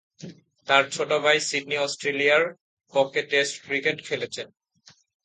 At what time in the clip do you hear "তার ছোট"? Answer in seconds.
0.67-1.09